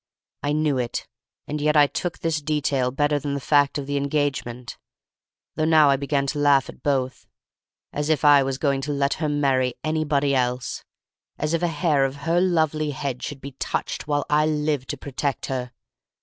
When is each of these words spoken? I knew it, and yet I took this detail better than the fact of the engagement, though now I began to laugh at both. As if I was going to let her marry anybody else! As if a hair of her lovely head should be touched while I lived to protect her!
I 0.41 0.51
knew 0.53 0.79
it, 0.79 1.07
and 1.45 1.61
yet 1.61 1.77
I 1.77 1.85
took 1.85 2.17
this 2.17 2.41
detail 2.41 2.89
better 2.89 3.19
than 3.19 3.35
the 3.35 3.39
fact 3.39 3.77
of 3.77 3.85
the 3.85 3.97
engagement, 3.97 4.79
though 5.53 5.65
now 5.65 5.91
I 5.91 5.95
began 5.95 6.25
to 6.25 6.39
laugh 6.39 6.69
at 6.69 6.81
both. 6.81 7.27
As 7.93 8.09
if 8.09 8.25
I 8.25 8.41
was 8.41 8.57
going 8.57 8.81
to 8.81 8.91
let 8.93 9.13
her 9.21 9.29
marry 9.29 9.75
anybody 9.83 10.33
else! 10.33 10.83
As 11.37 11.53
if 11.53 11.61
a 11.61 11.67
hair 11.67 12.03
of 12.03 12.15
her 12.25 12.41
lovely 12.41 12.89
head 12.89 13.21
should 13.21 13.41
be 13.41 13.51
touched 13.59 14.07
while 14.07 14.25
I 14.27 14.47
lived 14.47 14.89
to 14.89 14.97
protect 14.97 15.45
her! 15.45 15.71